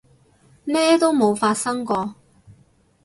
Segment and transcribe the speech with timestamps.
[0.63, 2.15] 咩都冇發生過